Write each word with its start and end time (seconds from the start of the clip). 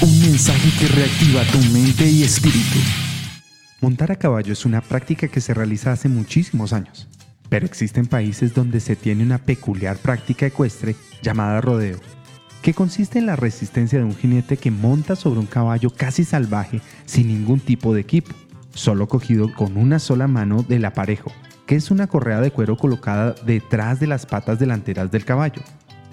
Un 0.00 0.22
mensaje 0.22 0.70
que 0.78 0.88
reactiva 0.88 1.42
tu 1.52 1.58
mente 1.70 2.08
y 2.08 2.22
espíritu. 2.22 2.78
Montar 3.82 4.10
a 4.10 4.16
caballo 4.16 4.54
es 4.54 4.64
una 4.64 4.80
práctica 4.80 5.28
que 5.28 5.42
se 5.42 5.52
realiza 5.52 5.92
hace 5.92 6.08
muchísimos 6.08 6.72
años, 6.72 7.06
pero 7.50 7.66
existen 7.66 8.06
países 8.06 8.54
donde 8.54 8.80
se 8.80 8.96
tiene 8.96 9.22
una 9.22 9.36
peculiar 9.36 9.98
práctica 9.98 10.46
ecuestre 10.46 10.96
llamada 11.20 11.60
rodeo, 11.60 11.98
que 12.62 12.72
consiste 12.72 13.18
en 13.18 13.26
la 13.26 13.36
resistencia 13.36 13.98
de 13.98 14.06
un 14.06 14.16
jinete 14.16 14.56
que 14.56 14.70
monta 14.70 15.14
sobre 15.14 15.40
un 15.40 15.46
caballo 15.46 15.90
casi 15.90 16.24
salvaje 16.24 16.80
sin 17.04 17.28
ningún 17.28 17.60
tipo 17.60 17.92
de 17.92 18.00
equipo, 18.00 18.34
solo 18.72 19.08
cogido 19.08 19.52
con 19.52 19.76
una 19.76 19.98
sola 19.98 20.26
mano 20.26 20.62
del 20.62 20.86
aparejo, 20.86 21.30
que 21.66 21.74
es 21.74 21.90
una 21.90 22.06
correa 22.06 22.40
de 22.40 22.50
cuero 22.50 22.78
colocada 22.78 23.34
detrás 23.44 24.00
de 24.00 24.06
las 24.06 24.24
patas 24.24 24.58
delanteras 24.58 25.10
del 25.10 25.26
caballo. 25.26 25.60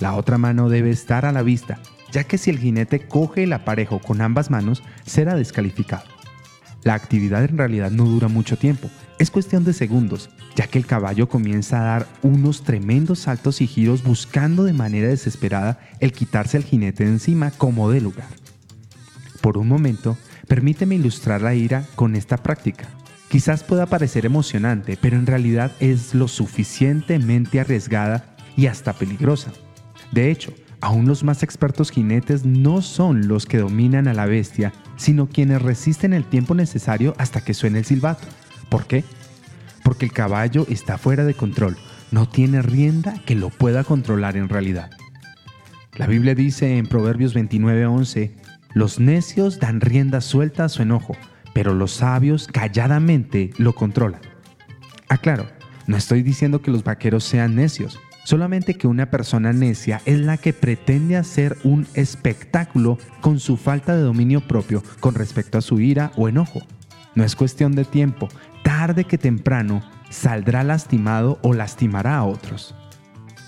La 0.02 0.16
otra 0.16 0.38
mano 0.38 0.68
debe 0.68 0.90
estar 0.90 1.26
a 1.26 1.32
la 1.32 1.44
vista, 1.44 1.80
ya 2.18 2.24
que 2.24 2.40
si 2.40 2.50
el 2.50 2.58
jinete 2.58 3.02
coge 3.02 3.44
el 3.44 3.54
aparejo 3.54 4.00
con 4.00 4.22
ambas 4.22 4.50
manos, 4.50 4.82
será 5.06 5.36
descalificado. 5.36 6.06
La 6.82 6.96
actividad 6.96 7.44
en 7.44 7.60
realidad 7.60 7.92
no 7.92 8.06
dura 8.06 8.28
mucho 8.28 8.58
tiempo, 8.58 8.90
es 9.20 9.30
cuestión 9.30 9.64
de 9.64 9.72
segundos, 9.72 10.32
ya 10.56 10.66
que 10.66 10.80
el 10.80 10.88
caballo 10.88 11.30
comienza 11.30 11.80
a 11.80 11.86
dar 11.86 12.08
unos 12.24 12.64
tremendos 12.64 13.20
saltos 13.20 13.62
y 13.62 13.68
giros 13.68 14.02
buscando 14.02 14.64
de 14.64 14.74
manera 14.74 15.10
desesperada 15.10 15.80
el 16.00 16.12
quitarse 16.12 16.58
al 16.58 16.64
jinete 16.64 17.04
de 17.04 17.12
encima 17.12 17.52
como 17.52 17.92
de 17.92 18.02
lugar. 18.02 18.30
Por 19.40 19.60
un 19.60 19.68
momento, 19.68 20.18
permíteme 20.48 20.96
ilustrar 20.96 21.44
la 21.44 21.54
ira 21.54 21.86
con 21.94 22.16
esta 22.16 22.38
práctica. 22.38 22.88
Quizás 23.30 23.64
pueda 23.64 23.86
parecer 23.86 24.26
emocionante, 24.26 24.98
pero 25.00 25.18
en 25.18 25.28
realidad 25.28 25.72
es 25.80 26.16
lo 26.16 26.28
suficientemente 26.28 27.60
arriesgada 27.60 28.36
y 28.56 28.66
hasta 28.66 28.94
peligrosa. 28.94 29.52
De 30.12 30.32
hecho, 30.32 30.52
aún 30.82 31.08
los 31.08 31.24
más 31.24 31.44
expertos 31.44 31.92
jinetes 31.92 32.46
no 32.46 32.82
son 32.82 33.28
los 33.28 33.46
que 33.46 33.58
dominan 33.58 34.08
a 34.08 34.14
la 34.14 34.26
bestia, 34.26 34.74
sino 34.96 35.28
quienes 35.28 35.62
resisten 35.62 36.14
el 36.14 36.26
tiempo 36.26 36.56
necesario 36.56 37.16
hasta 37.18 37.42
que 37.42 37.54
suene 37.54 37.80
el 37.80 37.86
silbato. 37.86 38.28
¿Por 38.70 38.86
qué? 38.86 39.04
Porque 39.84 40.06
el 40.06 40.12
caballo 40.12 40.66
está 40.70 40.98
fuera 40.98 41.24
de 41.24 41.34
control, 41.34 41.78
no 42.12 42.28
tiene 42.28 42.62
rienda 42.62 43.16
que 43.26 43.36
lo 43.36 43.50
pueda 43.50 43.84
controlar 43.84 44.38
en 44.38 44.50
realidad. 44.50 44.92
La 45.96 46.08
Biblia 46.08 46.36
dice 46.36 46.78
en 46.78 46.86
Proverbios 46.86 47.34
29:11, 47.34 48.32
los 48.74 49.00
necios 49.00 49.60
dan 49.60 49.82
rienda 49.82 50.22
suelta 50.22 50.66
a 50.66 50.70
su 50.70 50.84
enojo, 50.84 51.16
pero 51.54 51.74
los 51.74 51.92
sabios 51.92 52.48
calladamente 52.48 53.52
lo 53.58 53.74
controlan. 53.74 54.22
Aclaro, 55.10 55.48
no 55.88 55.98
estoy 55.98 56.22
diciendo 56.22 56.62
que 56.62 56.70
los 56.70 56.84
vaqueros 56.84 57.24
sean 57.24 57.56
necios, 57.56 58.00
solamente 58.28 58.74
que 58.74 58.88
una 58.88 59.10
persona 59.10 59.54
necia 59.54 60.02
es 60.04 60.20
la 60.20 60.36
que 60.36 60.52
pretende 60.52 61.16
hacer 61.16 61.58
un 61.64 61.88
espectáculo 61.94 62.98
con 63.22 63.40
su 63.40 63.56
falta 63.56 63.96
de 63.96 64.02
dominio 64.02 64.46
propio 64.46 64.84
con 65.00 65.16
respecto 65.16 65.58
a 65.58 65.62
su 65.62 65.80
ira 65.80 66.12
o 66.18 66.28
enojo. 66.28 66.60
No 67.16 67.24
es 67.24 67.38
cuestión 67.38 67.72
de 67.72 67.86
tiempo, 67.86 68.28
tarde 68.64 69.06
que 69.06 69.18
temprano 69.18 69.82
saldrá 70.10 70.66
lastimado 70.66 71.40
o 71.42 71.54
lastimará 71.54 72.18
a 72.18 72.26
otros. 72.26 72.76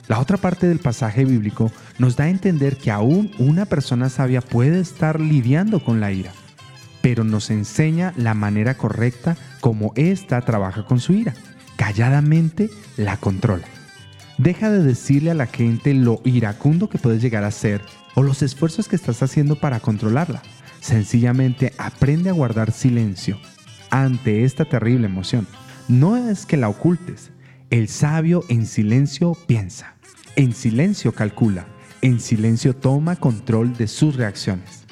La 0.08 0.18
otra 0.18 0.38
parte 0.38 0.66
del 0.66 0.80
pasaje 0.80 1.26
bíblico 1.26 1.74
nos 1.98 2.16
da 2.16 2.24
a 2.24 2.30
entender 2.30 2.78
que 2.78 2.90
aún 2.90 3.32
una 3.38 3.66
persona 3.66 4.08
sabia 4.08 4.40
puede 4.40 4.80
estar 4.80 5.20
lidiando 5.20 5.84
con 5.84 6.00
la 6.00 6.14
ira, 6.14 6.32
pero 7.02 7.26
nos 7.26 7.50
enseña 7.50 8.14
la 8.16 8.34
manera 8.34 8.76
correcta 8.76 9.36
como 9.60 9.92
ésta 9.98 10.40
trabaja 10.40 10.86
con 10.86 11.02
su 11.02 11.12
ira. 11.12 11.34
Calladamente 11.76 12.70
la 12.96 13.18
controla. 13.18 13.68
Deja 14.40 14.70
de 14.70 14.82
decirle 14.82 15.32
a 15.32 15.34
la 15.34 15.48
gente 15.48 15.94
lo 15.94 16.22
iracundo 16.24 16.88
que 16.88 16.98
puedes 16.98 17.22
llegar 17.22 17.44
a 17.44 17.52
ser 17.52 17.82
o 18.16 18.24
los 18.24 18.42
esfuerzos 18.42 18.88
que 18.88 18.96
estás 18.96 19.22
haciendo 19.22 19.58
para 19.58 19.82
controlarla. 19.82 20.42
Sencillamente 20.80 21.74
aprende 21.78 22.30
a 22.30 22.34
guardar 22.34 22.72
silencio 22.72 23.38
ante 23.90 24.46
esta 24.46 24.64
terrible 24.64 25.08
emoción. 25.08 25.46
No 25.90 26.16
es 26.16 26.46
que 26.46 26.56
la 26.56 26.70
ocultes. 26.70 27.32
El 27.70 27.90
sabio 27.90 28.46
en 28.48 28.66
silencio 28.66 29.34
piensa, 29.46 29.96
en 30.38 30.54
silencio 30.54 31.12
calcula, 31.12 31.68
en 32.02 32.22
silencio 32.22 32.74
toma 32.74 33.18
control 33.18 33.76
de 33.76 33.88
sus 33.88 34.16
reacciones. 34.16 34.86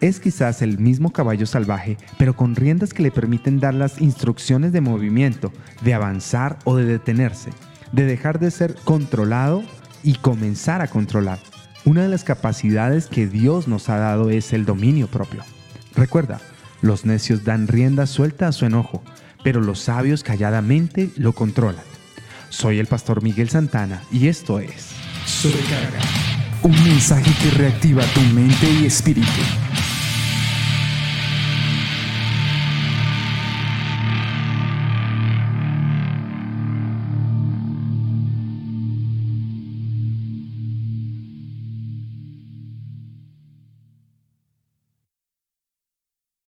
Es 0.00 0.18
quizás 0.18 0.62
el 0.62 0.78
mismo 0.78 1.12
caballo 1.12 1.44
salvaje, 1.44 1.98
pero 2.16 2.34
con 2.34 2.56
riendas 2.56 2.94
que 2.94 3.02
le 3.02 3.10
permiten 3.10 3.60
dar 3.60 3.74
las 3.74 4.00
instrucciones 4.00 4.72
de 4.72 4.80
movimiento, 4.80 5.52
de 5.82 5.92
avanzar 5.92 6.58
o 6.64 6.74
de 6.74 6.86
detenerse, 6.86 7.50
de 7.94 8.06
dejar 8.06 8.40
de 8.40 8.50
ser 8.50 8.74
controlado 8.84 9.62
y 10.02 10.14
comenzar 10.14 10.82
a 10.82 10.88
controlar. 10.88 11.38
Una 11.84 12.02
de 12.02 12.08
las 12.08 12.24
capacidades 12.24 13.06
que 13.06 13.26
Dios 13.26 13.68
nos 13.68 13.88
ha 13.88 13.98
dado 13.98 14.30
es 14.30 14.52
el 14.52 14.64
dominio 14.64 15.06
propio. 15.06 15.44
Recuerda, 15.94 16.40
los 16.82 17.04
necios 17.04 17.44
dan 17.44 17.68
rienda 17.68 18.06
suelta 18.06 18.48
a 18.48 18.52
su 18.52 18.66
enojo, 18.66 19.02
pero 19.44 19.60
los 19.60 19.80
sabios 19.80 20.24
calladamente 20.24 21.10
lo 21.16 21.34
controlan. 21.34 21.84
Soy 22.48 22.78
el 22.78 22.86
pastor 22.86 23.22
Miguel 23.22 23.48
Santana 23.48 24.02
y 24.10 24.26
esto 24.28 24.58
es 24.58 24.88
Sobrecarga. 25.26 26.00
Un 26.62 26.84
mensaje 26.84 27.30
que 27.42 27.56
reactiva 27.56 28.02
tu 28.14 28.20
mente 28.34 28.70
y 28.80 28.86
espíritu. 28.86 29.28